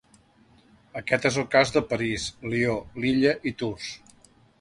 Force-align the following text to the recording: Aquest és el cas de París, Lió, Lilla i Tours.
Aquest 1.01 1.27
és 1.29 1.35
el 1.41 1.45
cas 1.55 1.73
de 1.75 1.83
París, 1.91 2.25
Lió, 2.53 2.79
Lilla 3.05 3.35
i 3.51 3.55
Tours. 3.61 3.91